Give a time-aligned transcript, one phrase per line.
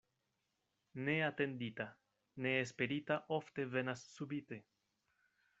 [1.09, 1.87] Ne atendita,
[2.47, 4.63] ne esperita ofte venas subite.